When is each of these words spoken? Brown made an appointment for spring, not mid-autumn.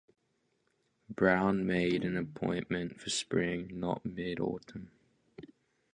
Brown 1.11 1.63
made 1.67 2.03
an 2.03 2.17
appointment 2.17 2.99
for 2.99 3.11
spring, 3.11 3.69
not 3.71 4.03
mid-autumn. 4.03 4.89